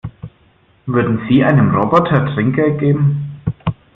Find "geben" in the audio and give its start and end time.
2.79-3.39